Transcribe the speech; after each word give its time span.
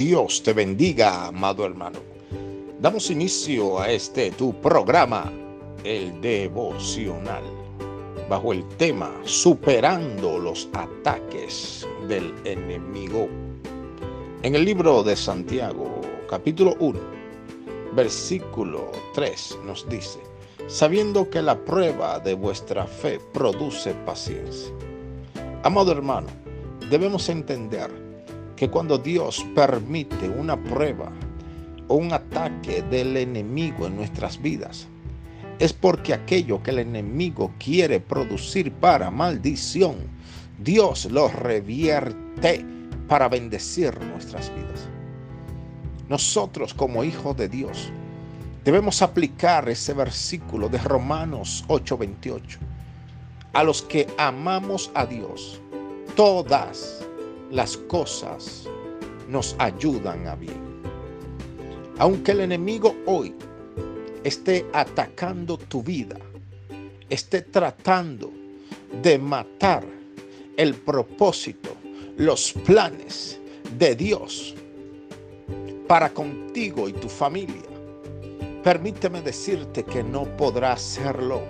Dios 0.00 0.42
te 0.42 0.54
bendiga, 0.54 1.26
amado 1.26 1.66
hermano. 1.66 1.98
Damos 2.80 3.10
inicio 3.10 3.78
a 3.78 3.90
este 3.90 4.30
tu 4.30 4.58
programa, 4.58 5.30
el 5.84 6.22
devocional, 6.22 7.42
bajo 8.26 8.54
el 8.54 8.66
tema 8.78 9.12
Superando 9.24 10.38
los 10.38 10.70
ataques 10.72 11.86
del 12.08 12.32
enemigo. 12.46 13.28
En 14.42 14.54
el 14.54 14.64
libro 14.64 15.02
de 15.02 15.14
Santiago, 15.16 16.00
capítulo 16.30 16.76
1, 16.80 16.98
versículo 17.94 18.90
3 19.12 19.58
nos 19.66 19.86
dice, 19.86 20.20
sabiendo 20.66 21.28
que 21.28 21.42
la 21.42 21.62
prueba 21.62 22.18
de 22.20 22.32
vuestra 22.32 22.86
fe 22.86 23.20
produce 23.34 23.92
paciencia. 24.06 24.72
Amado 25.62 25.92
hermano, 25.92 26.28
debemos 26.88 27.28
entender 27.28 28.09
que 28.60 28.68
cuando 28.68 28.98
Dios 28.98 29.42
permite 29.54 30.28
una 30.28 30.54
prueba 30.54 31.10
o 31.88 31.94
un 31.94 32.12
ataque 32.12 32.82
del 32.82 33.16
enemigo 33.16 33.86
en 33.86 33.96
nuestras 33.96 34.38
vidas, 34.42 34.86
es 35.58 35.72
porque 35.72 36.12
aquello 36.12 36.62
que 36.62 36.70
el 36.70 36.80
enemigo 36.80 37.54
quiere 37.58 38.00
producir 38.00 38.70
para 38.70 39.10
maldición, 39.10 39.96
Dios 40.58 41.06
lo 41.06 41.28
revierte 41.28 42.62
para 43.08 43.30
bendecir 43.30 43.98
nuestras 43.98 44.54
vidas. 44.54 44.90
Nosotros 46.10 46.74
como 46.74 47.02
hijos 47.02 47.34
de 47.38 47.48
Dios 47.48 47.90
debemos 48.62 49.00
aplicar 49.00 49.70
ese 49.70 49.94
versículo 49.94 50.68
de 50.68 50.76
Romanos 50.76 51.64
8:28. 51.68 52.58
A 53.54 53.64
los 53.64 53.80
que 53.80 54.06
amamos 54.18 54.90
a 54.92 55.06
Dios, 55.06 55.62
todas 56.14 57.06
las 57.50 57.76
cosas 57.76 58.68
nos 59.28 59.54
ayudan 59.58 60.26
a 60.26 60.36
bien. 60.36 60.82
Aunque 61.98 62.32
el 62.32 62.40
enemigo 62.40 62.94
hoy 63.06 63.34
esté 64.24 64.66
atacando 64.72 65.58
tu 65.58 65.82
vida, 65.82 66.16
esté 67.08 67.42
tratando 67.42 68.30
de 69.02 69.18
matar 69.18 69.84
el 70.56 70.74
propósito, 70.74 71.70
los 72.16 72.52
planes 72.52 73.38
de 73.78 73.94
Dios 73.94 74.54
para 75.86 76.10
contigo 76.10 76.88
y 76.88 76.92
tu 76.92 77.08
familia, 77.08 77.62
permíteme 78.62 79.22
decirte 79.22 79.84
que 79.84 80.04
no 80.04 80.24
podrá 80.36 80.72
hacerlo, 80.72 81.40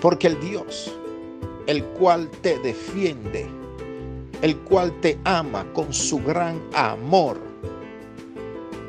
porque 0.00 0.28
el 0.28 0.40
Dios, 0.40 0.92
el 1.66 1.84
cual 1.84 2.30
te 2.42 2.58
defiende, 2.58 3.46
el 4.42 4.58
cual 4.58 4.92
te 5.00 5.18
ama 5.24 5.64
con 5.72 5.92
su 5.92 6.18
gran 6.22 6.60
amor, 6.74 7.40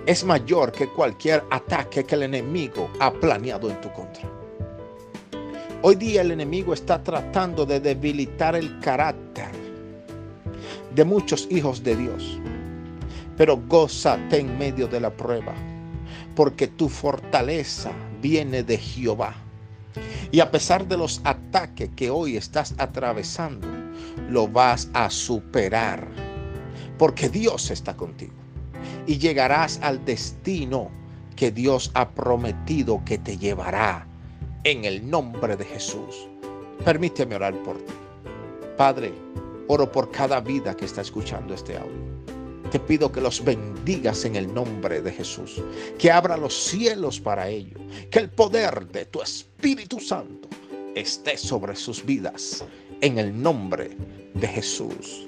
es 0.06 0.24
mayor 0.26 0.72
que 0.72 0.88
cualquier 0.88 1.44
ataque 1.52 2.04
que 2.04 2.16
el 2.16 2.24
enemigo 2.24 2.90
ha 3.00 3.14
planeado 3.14 3.70
en 3.70 3.80
tu 3.80 3.92
contra. 3.94 4.30
Hoy 5.84 5.96
día 5.96 6.22
el 6.22 6.32
enemigo 6.32 6.74
está 6.74 7.02
tratando 7.04 7.66
de 7.66 7.80
debilitar 7.80 8.56
el 8.56 8.80
carácter 8.80 9.52
de 10.96 11.06
muchos 11.06 11.48
hijos 11.52 11.84
de 11.84 11.96
Dios. 11.96 12.40
Pero 13.38 13.58
gózate 13.68 14.40
en 14.40 14.58
medio 14.58 14.88
de 14.88 15.00
la 15.00 15.12
prueba, 15.12 15.54
porque 16.36 16.68
tu 16.68 16.90
fortaleza 16.90 17.92
viene 18.22 18.64
de 18.64 18.78
Jehová. 18.78 19.36
Y 20.34 20.40
a 20.40 20.50
pesar 20.50 20.88
de 20.88 20.98
los 20.98 21.22
ataques 21.26 21.92
que 21.96 22.10
hoy 22.10 22.38
estás 22.38 22.74
atravesando, 22.80 23.68
lo 24.32 24.48
vas 24.48 24.90
a 24.94 25.12
superar. 25.12 26.08
Porque 26.98 27.30
Dios 27.30 27.70
está 27.70 27.96
contigo. 27.96 28.34
Y 29.06 29.20
llegarás 29.20 29.80
al 29.84 30.04
destino 30.06 30.90
que 31.36 31.52
Dios 31.52 31.92
ha 31.94 32.10
prometido 32.10 33.06
que 33.06 33.20
te 33.20 33.38
llevará. 33.38 34.08
En 34.64 34.86
el 34.86 35.08
nombre 35.08 35.56
de 35.56 35.66
Jesús. 35.66 36.28
Permíteme 36.84 37.36
orar 37.36 37.54
por 37.62 37.78
ti. 37.78 37.94
Padre, 38.76 39.14
oro 39.68 39.92
por 39.92 40.10
cada 40.10 40.40
vida 40.40 40.76
que 40.76 40.86
está 40.86 41.02
escuchando 41.02 41.54
este 41.54 41.78
audio. 41.78 42.24
Te 42.74 42.80
pido 42.80 43.12
que 43.12 43.22
los 43.22 43.46
bendigas 43.46 44.26
en 44.26 44.36
el 44.36 44.52
nombre 44.52 45.04
de 45.04 45.12
Jesús, 45.12 45.62
que 46.00 46.10
abra 46.10 46.38
los 46.38 46.56
cielos 46.56 47.20
para 47.20 47.48
ellos, 47.48 47.80
que 48.10 48.18
el 48.18 48.32
poder 48.32 48.88
de 48.88 49.06
tu 49.06 49.22
Espíritu 49.22 50.00
Santo 50.00 50.48
esté 50.96 51.38
sobre 51.38 51.76
sus 51.76 52.04
vidas. 52.04 52.66
En 53.00 53.20
el 53.20 53.40
nombre 53.40 53.96
de 54.34 54.48
Jesús. 54.48 55.28